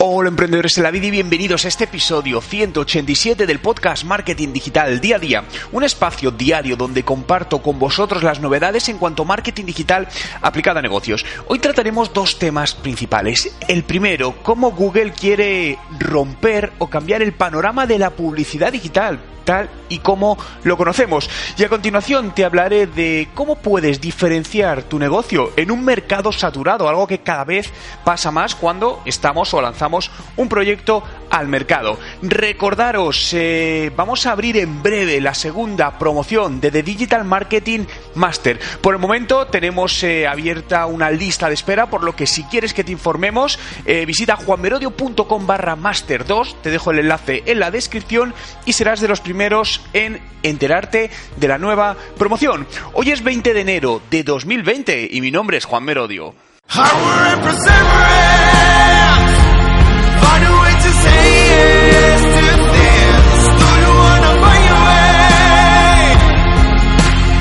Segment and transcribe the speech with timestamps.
[0.00, 5.00] Hola emprendedores de la vida y bienvenidos a este episodio 187 del podcast Marketing Digital
[5.00, 9.26] Día a Día, un espacio diario donde comparto con vosotros las novedades en cuanto a
[9.26, 10.06] marketing digital
[10.40, 11.26] aplicado a negocios.
[11.48, 13.52] Hoy trataremos dos temas principales.
[13.66, 19.18] El primero, cómo Google quiere romper o cambiar el panorama de la publicidad digital
[19.48, 21.30] tal y como lo conocemos.
[21.56, 26.86] Y a continuación te hablaré de cómo puedes diferenciar tu negocio en un mercado saturado,
[26.86, 27.72] algo que cada vez
[28.04, 31.98] pasa más cuando estamos o lanzamos un proyecto al mercado.
[32.22, 38.58] Recordaros, eh, vamos a abrir en breve la segunda promoción de The Digital Marketing Master.
[38.80, 42.74] Por el momento tenemos eh, abierta una lista de espera, por lo que si quieres
[42.74, 47.70] que te informemos, eh, visita juanmerodio.com barra master 2, te dejo el enlace en la
[47.70, 52.66] descripción y serás de los primeros en enterarte de la nueva promoción.
[52.92, 56.34] Hoy es 20 de enero de 2020 y mi nombre es Juan Merodio.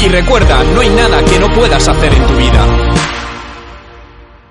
[0.08, 2.66] Y recuerda, no hay nada que no puedas hacer en tu vida.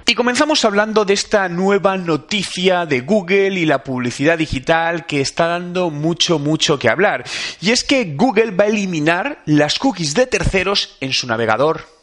[0.05, 5.47] Y comenzamos hablando de esta nueva noticia de Google y la publicidad digital que está
[5.47, 7.25] dando mucho, mucho que hablar.
[7.63, 11.96] Y es que Google va a eliminar las cookies de terceros en su navegador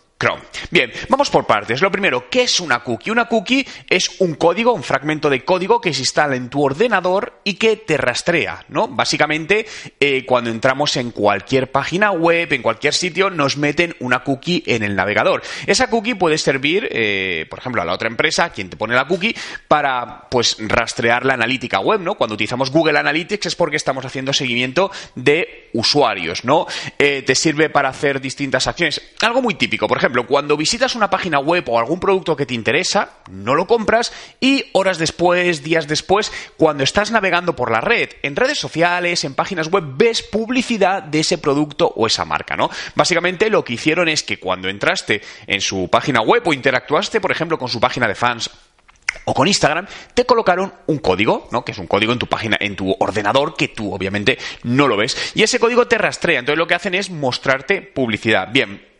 [0.72, 1.82] Bien, vamos por partes.
[1.82, 3.12] Lo primero, ¿qué es una cookie?
[3.12, 7.42] Una cookie es un código, un fragmento de código que se instala en tu ordenador
[7.44, 8.88] y que te rastrea, ¿no?
[8.88, 9.66] Básicamente,
[10.00, 14.84] eh, cuando entramos en cualquier página web, en cualquier sitio, nos meten una cookie en
[14.84, 15.42] el navegador.
[15.68, 19.08] Esa cookie puede servir, eh, por ejemplo, a la otra empresa, quien te pone la
[19.08, 19.36] cookie,
[19.68, 22.16] para, pues, rastrear la analítica web, ¿no?
[22.16, 26.68] Cuando utilizamos Google Analytics es porque estamos haciendo seguimiento de usuarios, ¿no?
[26.98, 29.02] Eh, te sirve para hacer distintas acciones.
[29.22, 32.54] Algo muy típico, por ejemplo, cuando visitas una página web o algún producto que te
[32.54, 38.10] interesa, no lo compras y horas después, días después, cuando estás navegando por la red,
[38.22, 42.70] en redes sociales, en páginas web, ves publicidad de ese producto o esa marca, ¿no?
[42.96, 47.32] Básicamente lo que hicieron es que cuando entraste en su página web o interactuaste, por
[47.32, 48.50] ejemplo, con su página de fans
[49.26, 51.64] o con Instagram, te colocaron un código, ¿no?
[51.64, 54.98] Que es un código en tu página, en tu ordenador, que tú obviamente no lo
[54.98, 55.34] ves.
[55.36, 56.40] Y ese código te rastrea.
[56.40, 58.50] Entonces lo que hacen es mostrarte publicidad.
[58.52, 58.93] Bien,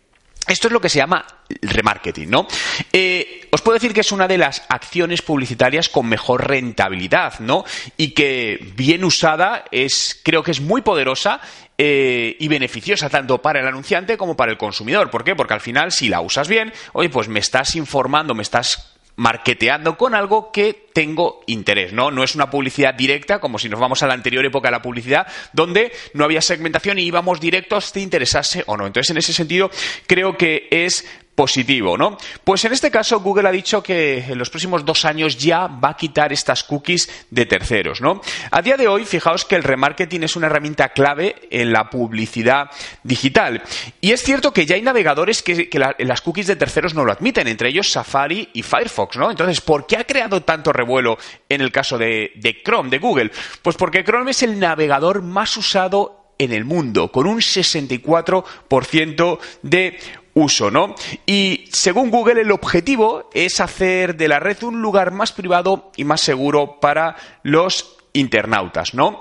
[0.48, 1.26] esto es lo que se llama
[1.62, 2.48] remarketing, ¿no?
[2.92, 7.64] Eh, os puedo decir que es una de las acciones publicitarias con mejor rentabilidad, ¿no?
[7.98, 11.40] Y que bien usada es, creo que es muy poderosa
[11.78, 15.10] eh, y beneficiosa tanto para el anunciante como para el consumidor.
[15.10, 15.36] ¿Por qué?
[15.36, 19.98] Porque al final, si la usas bien, oye, pues me estás informando, me estás marketeando
[19.98, 22.12] con algo que tengo interés, ¿no?
[22.12, 24.82] No es una publicidad directa, como si nos vamos a la anterior época de la
[24.82, 28.88] publicidad, donde no había segmentación y íbamos directos, te interesase o no.
[28.88, 29.70] Entonces, en ese sentido,
[30.08, 31.06] creo que es
[31.36, 32.18] positivo, ¿no?
[32.44, 35.90] Pues en este caso Google ha dicho que en los próximos dos años ya va
[35.90, 38.22] a quitar estas cookies de terceros, ¿no?
[38.52, 42.70] A día de hoy, fijaos que el remarketing es una herramienta clave en la publicidad
[43.04, 43.64] digital.
[44.02, 47.48] Y es cierto que ya hay navegadores que, las cookies de terceros no lo admiten,
[47.48, 49.32] entre ellos Safari y Firefox, ¿no?
[49.32, 51.18] Entonces, ¿por qué ha creado tanto revuelo
[51.50, 53.32] en el caso de, de Chrome, de Google?
[53.62, 59.98] Pues porque Chrome es el navegador más usado en el mundo, con un 64% de
[60.34, 60.96] uso, ¿no?
[61.26, 66.04] Y según Google, el objetivo es hacer de la red un lugar más privado y
[66.04, 69.20] más seguro para los internautas, ¿no?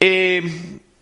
[0.00, 0.42] Eh,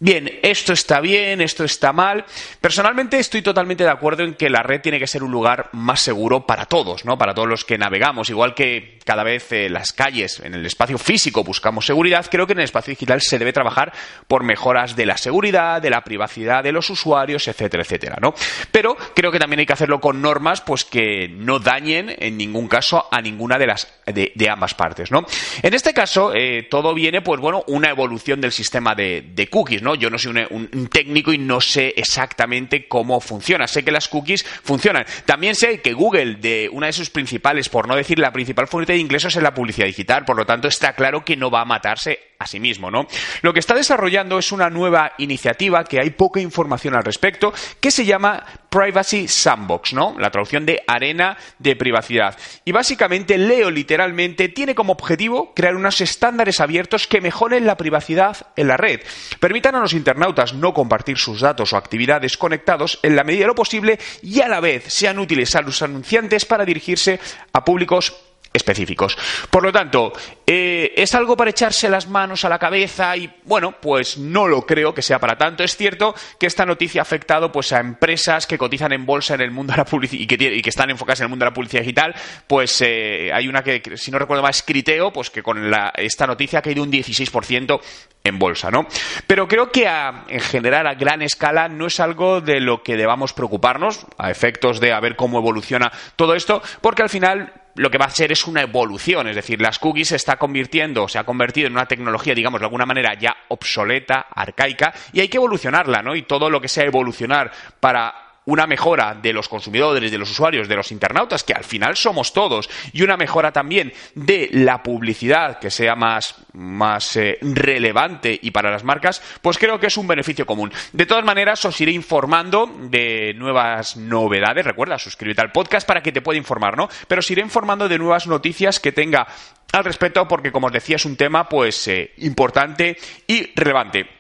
[0.03, 2.25] Bien, esto está bien, esto está mal.
[2.59, 6.01] Personalmente estoy totalmente de acuerdo en que la red tiene que ser un lugar más
[6.01, 7.19] seguro para todos, ¿no?
[7.19, 8.31] Para todos los que navegamos.
[8.31, 12.53] Igual que cada vez en las calles, en el espacio físico buscamos seguridad, creo que
[12.53, 13.93] en el espacio digital se debe trabajar
[14.29, 18.35] por mejoras de la seguridad, de la privacidad de los usuarios, etcétera, etcétera, ¿no?
[18.71, 22.69] Pero creo que también hay que hacerlo con normas, pues que no dañen en ningún
[22.69, 25.25] caso a ninguna de las de, ambas partes, ¿no?
[25.63, 29.95] En este caso, eh, todo viene, pues bueno, una evolución del sistema de, cookies, ¿no?
[29.95, 33.67] Yo no soy un, técnico y no sé exactamente cómo funciona.
[33.67, 35.05] Sé que las cookies funcionan.
[35.25, 38.93] También sé que Google, de una de sus principales, por no decir la principal fuente
[38.95, 40.25] de ingresos, es la publicidad digital.
[40.25, 43.07] Por lo tanto, está claro que no va a matarse a sí mismo, ¿no?
[43.43, 47.91] Lo que está desarrollando es una nueva iniciativa que hay poca información al respecto, que
[47.91, 50.17] se llama Privacy Sandbox, ¿no?
[50.19, 52.39] La traducción de arena de privacidad.
[52.65, 58.47] Y básicamente, leo literalmente, tiene como objetivo crear unos estándares abiertos que mejoren la privacidad
[58.57, 59.01] en la red.
[59.39, 63.49] Permitan a los internautas no compartir sus datos o actividades conectados en la medida de
[63.49, 67.21] lo posible y a la vez sean útiles a los anunciantes para dirigirse
[67.53, 68.15] a públicos
[68.53, 69.17] específicos.
[69.51, 70.13] Por lo tanto,
[70.47, 73.17] eh, ¿es algo para echarse las manos a la cabeza?
[73.17, 75.63] Y bueno, pues no lo creo que sea para tanto.
[75.63, 79.43] Es cierto que esta noticia ha afectado pues, a empresas que cotizan en bolsa en
[79.43, 81.83] el mundo de la publicidad y que, están enfocadas en el mundo de la publicidad
[81.83, 82.15] digital.
[82.47, 86.27] Pues eh, hay una que, si no recuerdo mal, es Criteo, pues que con esta
[86.27, 87.81] noticia ha caído un 16%
[88.25, 88.87] en bolsa, ¿no?
[89.27, 93.33] Pero creo que en general a gran escala no es algo de lo que debamos
[93.33, 97.97] preocuparnos a efectos de a ver cómo evoluciona todo esto, porque al final lo que
[97.97, 101.25] va a ser es una evolución, es decir, las cookies se está convirtiendo, se ha
[101.25, 106.03] convertido en una tecnología, digamos, de alguna manera ya obsoleta, arcaica, y hay que evolucionarla,
[106.03, 106.15] ¿no?
[106.15, 107.51] Y todo lo que sea evolucionar
[107.81, 111.97] para una mejora de los consumidores, de los usuarios, de los internautas, que al final
[111.97, 118.39] somos todos, y una mejora también de la publicidad que sea más, más eh, relevante
[118.41, 120.73] y para las marcas, pues creo que es un beneficio común.
[120.93, 124.65] De todas maneras, os iré informando de nuevas novedades.
[124.65, 126.89] Recuerda, suscríbete al podcast para que te pueda informar, ¿no?
[127.09, 129.27] Pero os iré informando de nuevas noticias que tenga
[129.73, 132.97] al respecto, porque como os decía, es un tema pues eh, importante
[133.27, 134.20] y relevante.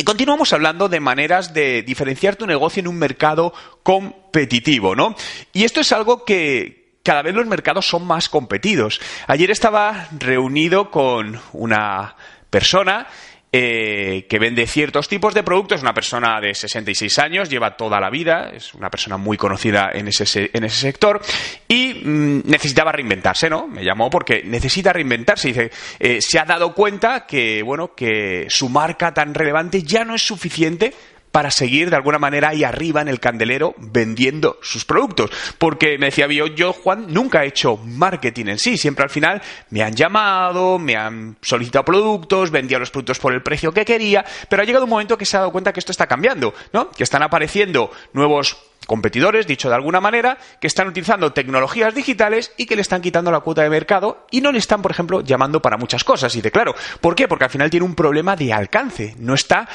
[0.00, 3.52] Y continuamos hablando de maneras de diferenciar tu negocio en un mercado
[3.82, 5.14] competitivo, ¿no?
[5.52, 8.98] Y esto es algo que, cada vez los mercados son más competidos.
[9.26, 12.16] Ayer estaba reunido con una
[12.48, 13.08] persona
[13.52, 18.08] eh, que vende ciertos tipos de productos, una persona de 66 años, lleva toda la
[18.08, 21.20] vida, es una persona muy conocida en ese, en ese sector
[21.66, 23.66] y mm, necesitaba reinventarse, ¿no?
[23.66, 25.48] Me llamó porque necesita reinventarse.
[25.48, 30.14] Dice, eh, se ha dado cuenta que, bueno, que su marca tan relevante ya no
[30.14, 30.94] es suficiente
[31.32, 35.30] para seguir de alguna manera ahí arriba en el candelero vendiendo sus productos.
[35.58, 39.42] Porque me decía yo, yo Juan nunca he hecho marketing en sí, siempre al final
[39.70, 44.24] me han llamado, me han solicitado productos, vendía los productos por el precio que quería,
[44.48, 46.90] pero ha llegado un momento que se ha dado cuenta que esto está cambiando, ¿no?
[46.90, 48.56] Que están apareciendo nuevos
[48.86, 53.30] competidores, dicho de alguna manera, que están utilizando tecnologías digitales y que le están quitando
[53.30, 56.34] la cuota de mercado y no le están, por ejemplo, llamando para muchas cosas.
[56.34, 57.28] Y de claro, ¿por qué?
[57.28, 59.68] Porque al final tiene un problema de alcance, no está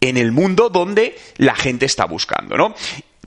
[0.00, 2.74] en el mundo donde la gente está buscando, ¿no?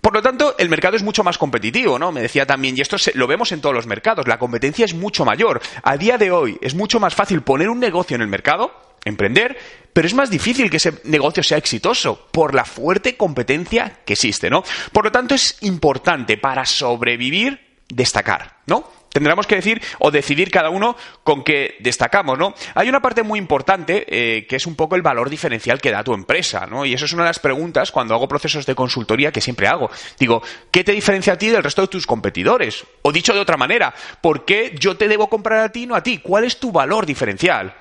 [0.02, 2.12] Por lo tanto, el mercado es mucho más competitivo, ¿no?
[2.12, 5.24] Me decía también, y esto lo vemos en todos los mercados, la competencia es mucho
[5.24, 5.62] mayor.
[5.82, 8.74] A día de hoy es mucho más fácil poner un negocio en el mercado,
[9.06, 9.58] emprender,
[9.94, 14.50] pero es más difícil que ese negocio sea exitoso por la fuerte competencia que existe,
[14.50, 14.64] ¿no?
[14.92, 18.90] Por lo tanto, es importante para sobrevivir destacar, ¿no?
[19.14, 22.54] Tendremos que decir o decidir cada uno con qué destacamos, ¿no?
[22.76, 26.04] Hay una parte muy importante eh, que es un poco el valor diferencial que da
[26.04, 26.86] tu empresa, ¿no?
[26.86, 29.90] Y eso es una de las preguntas cuando hago procesos de consultoría que siempre hago.
[30.20, 32.86] Digo, ¿qué te diferencia a ti del resto de tus competidores?
[33.04, 35.96] O dicho de otra manera, ¿por qué yo te debo comprar a ti y no
[35.96, 36.18] a ti?
[36.18, 37.76] ¿Cuál es tu valor diferencial?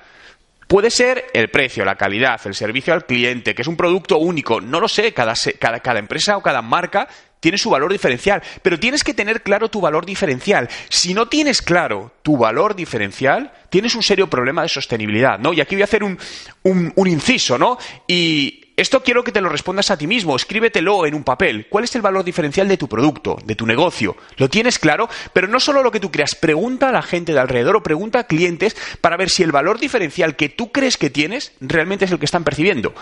[0.67, 4.61] Puede ser el precio, la calidad, el servicio al cliente, que es un producto único.
[4.61, 7.07] No lo sé, cada, cada, cada empresa o cada marca
[7.43, 10.69] tiene su valor diferencial, pero tienes que tener claro tu valor diferencial.
[10.87, 15.51] Si no tienes claro tu valor diferencial, tienes un serio problema de sostenibilidad, ¿no?
[15.51, 16.17] Y aquí voy a hacer un,
[16.63, 17.77] un, inciso, ¿no?
[18.07, 21.67] Y esto quiero que te lo respondas a ti mismo, escríbetelo en un papel.
[21.69, 24.15] ¿Cuál es el valor diferencial de tu producto, de tu negocio?
[24.37, 25.09] ¿Lo tienes claro?
[25.33, 28.19] Pero no solo lo que tú creas, pregunta a la gente de alrededor o pregunta
[28.19, 32.11] a clientes para ver si el valor diferencial que tú crees que tienes realmente es
[32.11, 32.95] el que están percibiendo.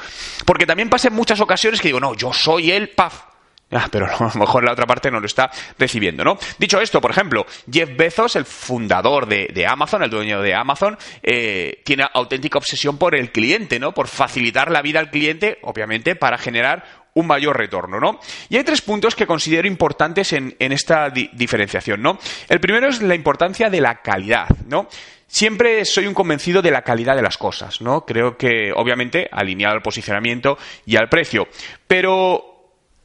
[0.47, 3.30] Porque también pasa en muchas ocasiones que digo, no, yo soy el paf,
[3.71, 6.37] Ah, pero a lo mejor la otra parte no lo está recibiendo, ¿no?
[6.57, 11.81] Dicho esto, por ejemplo, Jeff Bezos, el fundador de, Amazon, el dueño de Amazon, eh,
[11.85, 13.93] tiene auténtica obsesión por el cliente, ¿no?
[13.93, 18.19] Por facilitar la vida al cliente, obviamente, para generar un mayor retorno, ¿no?
[18.49, 22.19] Y hay tres puntos que considero importantes en, esta diferenciación, ¿no?
[22.47, 24.87] El primero es la importancia de la calidad, ¿no?
[25.27, 28.05] Siempre soy un convencido de la calidad de las cosas, ¿no?
[28.05, 31.47] Creo que, obviamente, alineado al posicionamiento y al precio.
[31.87, 32.50] Pero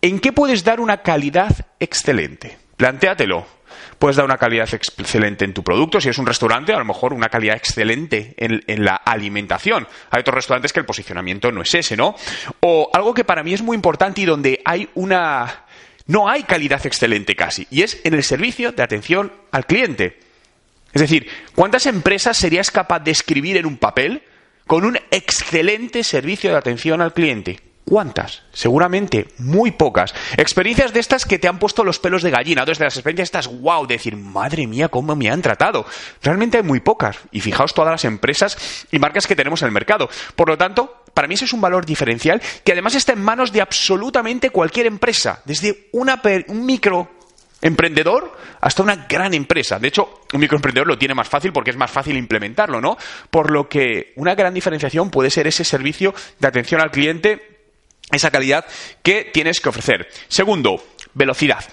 [0.07, 2.57] ¿En qué puedes dar una calidad excelente?
[2.77, 3.45] Plantéatelo.
[3.99, 6.01] Puedes dar una calidad excelente en tu producto.
[6.01, 9.89] Si es un restaurante, a lo mejor una calidad excelente en, en, la alimentación.
[10.13, 12.15] Hay otros restaurantes que el posicionamiento no es ese, ¿no?
[12.61, 15.65] O algo que para mí es muy importante y donde hay una...
[16.07, 17.67] No hay calidad excelente casi.
[17.73, 20.21] Y es en el servicio de atención al cliente.
[20.93, 24.23] Es decir, ¿cuántas empresas serías capaz de escribir en un papel
[24.69, 27.66] con un excelente servicio de atención al cliente?
[27.89, 28.43] ¿Cuántas?
[28.53, 30.13] Seguramente muy pocas.
[30.37, 32.65] Experiencias de estas que te han puesto los pelos de gallina.
[32.65, 35.87] Dos de las experiencias estas, wow, de decir, madre mía, cómo me han tratado.
[36.21, 37.17] Realmente hay muy pocas.
[37.31, 40.09] Y fijaos todas las empresas y marcas que tenemos en el mercado.
[40.35, 43.53] Por lo tanto, para mí eso es un valor diferencial que además está en manos
[43.53, 45.43] de absolutamente cualquier empresa.
[45.45, 47.13] Desde una un micro
[47.63, 49.79] emprendedor hasta una gran empresa.
[49.79, 52.97] De hecho, un microemprendedor lo tiene más fácil porque es más fácil implementarlo, ¿no?
[53.31, 57.56] Por lo que una gran diferenciación puede ser ese servicio de atención al cliente
[58.11, 58.65] esa calidad
[59.03, 60.09] que tienes que ofrecer.
[60.29, 60.83] Segundo,
[61.15, 61.65] velocidad.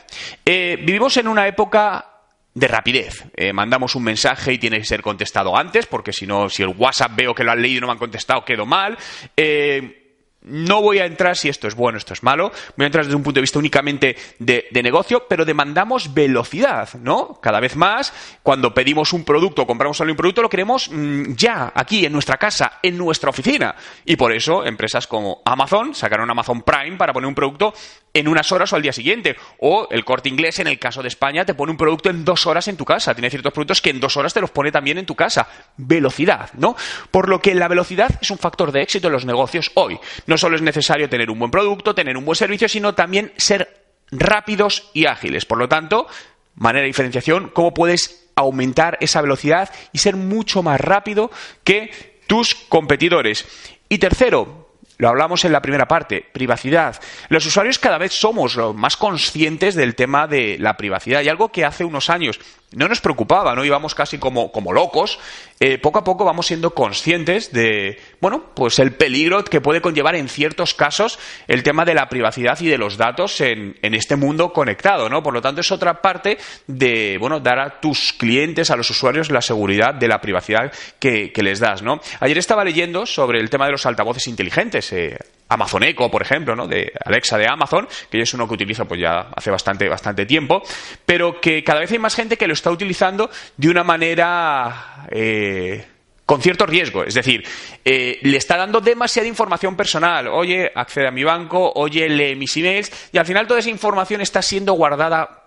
[0.45, 2.09] Eh, vivimos en una época
[2.53, 3.23] de rapidez.
[3.35, 6.69] Eh, mandamos un mensaje y tiene que ser contestado antes, porque si no, si el
[6.69, 8.97] WhatsApp veo que lo han leído y no me han contestado, quedo mal.
[9.35, 10.02] Eh,
[10.43, 12.51] no voy a entrar si esto es bueno, esto es malo.
[12.75, 17.39] Voy a entrar desde un punto de vista únicamente de, negocio, pero demandamos velocidad, ¿no?
[17.41, 22.05] Cada vez más, cuando pedimos un producto compramos un producto, lo queremos mm, ya, aquí,
[22.05, 23.75] en nuestra casa, en nuestra oficina.
[24.05, 27.73] Y por eso, empresas como Amazon sacaron Amazon Prime para poner un producto
[28.13, 29.35] en unas horas o al día siguiente.
[29.59, 32.45] O el corte inglés, en el caso de España, te pone un producto en dos
[32.45, 33.13] horas en tu casa.
[33.13, 35.47] Tiene ciertos productos que en dos horas te los pone también en tu casa.
[35.77, 36.75] Velocidad, ¿no?
[37.09, 39.99] Por lo que la velocidad es un factor de éxito en los negocios hoy.
[40.37, 44.89] Solo es necesario tener un buen producto, tener un buen servicio, sino también ser rápidos
[44.93, 45.45] y ágiles.
[45.45, 46.07] Por lo tanto,
[46.55, 51.31] manera de diferenciación, cómo puedes aumentar esa velocidad y ser mucho más rápido
[51.63, 53.45] que tus competidores.
[53.89, 54.63] Y tercero,
[54.97, 57.01] lo hablamos en la primera parte, privacidad.
[57.29, 61.65] Los usuarios cada vez somos más conscientes del tema de la privacidad y algo que
[61.65, 62.39] hace unos años
[62.73, 65.19] no nos preocupaba, no íbamos casi como, como locos,
[65.59, 70.15] eh, poco a poco vamos siendo conscientes de, bueno, pues el peligro que puede conllevar
[70.15, 74.15] en ciertos casos el tema de la privacidad y de los datos en, en este
[74.15, 75.23] mundo conectado, ¿no?
[75.23, 76.37] Por lo tanto, es otra parte
[76.67, 81.31] de, bueno, dar a tus clientes, a los usuarios, la seguridad de la privacidad que,
[81.31, 82.01] que les das, ¿no?
[82.19, 84.91] Ayer estaba leyendo sobre el tema de los altavoces inteligentes.
[84.93, 85.17] Eh,
[85.53, 86.67] Amazon Echo, por ejemplo, ¿no?
[86.67, 90.63] de Alexa de Amazon, que es uno que utilizo pues ya hace bastante, bastante tiempo,
[91.05, 95.85] pero que cada vez hay más gente que lo está utilizando de una manera eh,
[96.25, 97.03] con cierto riesgo.
[97.03, 97.43] Es decir,
[97.85, 100.27] eh, le está dando demasiada información personal.
[100.27, 104.21] Oye, accede a mi banco, oye, lee mis emails, y al final toda esa información
[104.21, 105.43] está siendo guardada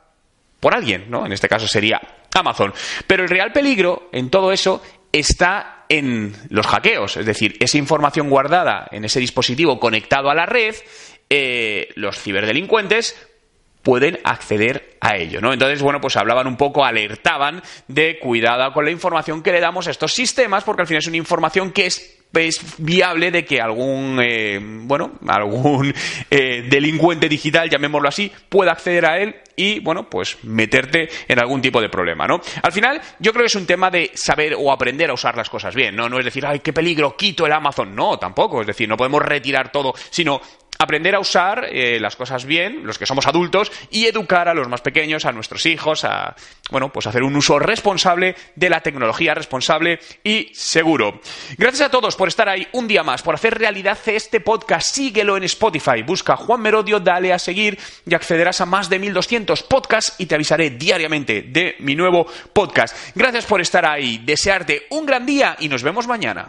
[0.61, 1.27] por alguien, ¿no?
[1.27, 2.01] En este caso sería
[2.35, 2.73] Amazon.
[3.07, 4.83] Pero el real peligro en todo eso
[5.13, 10.47] está en los hackeos, es decir, esa información guardada en ese dispositivo conectado a la
[10.47, 10.75] red,
[11.29, 13.17] eh, los ciberdelincuentes
[13.83, 15.53] pueden acceder a ello, ¿no?
[15.53, 19.87] Entonces, bueno, pues hablaban un poco, alertaban de cuidado con la información que le damos
[19.87, 23.61] a estos sistemas, porque al final es una información que es es viable de que
[23.61, 25.95] algún, eh, bueno, algún
[26.31, 31.63] eh, delincuente digital, llamémoslo así, pueda acceder a él y, bueno, pues meterte en algún
[31.63, 32.41] tipo de problema, ¿no?
[32.63, 35.49] Al final, yo creo que es un tema de saber o aprender a usar las
[35.49, 36.09] cosas bien, ¿no?
[36.09, 37.95] No es decir, ay, qué peligro, quito el Amazon.
[37.95, 38.61] No, tampoco.
[38.61, 40.41] Es decir, no podemos retirar todo, sino
[40.79, 44.69] aprender a usar eh, las cosas bien, los que somos adultos, y educar a los
[44.69, 46.35] más pequeños, a nuestros hijos, a,
[46.71, 51.21] bueno, pues hacer un uso responsable de la tecnología, responsable y seguro.
[51.57, 54.95] Gracias a todos por estar ahí un día más, por hacer realidad este podcast.
[54.95, 59.63] Síguelo en Spotify, busca Juan Merodio, dale a seguir y accederás a más de 1200
[59.65, 62.97] podcasts y te avisaré diariamente de mi nuevo podcast.
[63.15, 66.49] Gracias por estar ahí, desearte un gran día y nos vemos mañana.